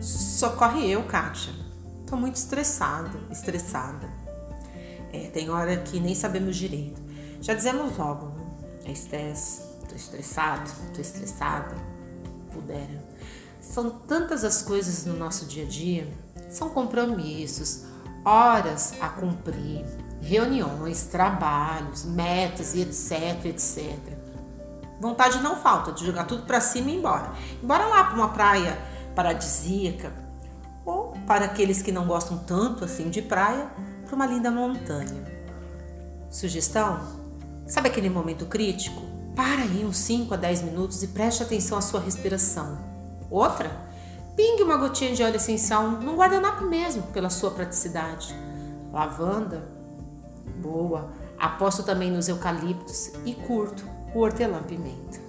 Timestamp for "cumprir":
19.08-19.84